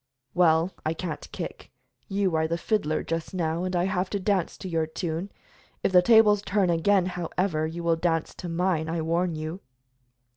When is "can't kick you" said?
0.95-2.33